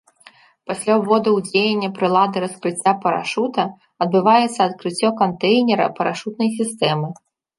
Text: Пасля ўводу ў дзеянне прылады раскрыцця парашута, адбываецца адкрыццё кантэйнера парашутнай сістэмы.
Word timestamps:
Пасля 0.69 0.93
ўводу 1.01 1.29
ў 1.33 1.39
дзеянне 1.49 1.89
прылады 1.97 2.37
раскрыцця 2.45 2.93
парашута, 3.03 3.67
адбываецца 4.07 4.57
адкрыццё 4.67 5.09
кантэйнера 5.21 5.85
парашутнай 5.99 6.49
сістэмы. 6.59 7.09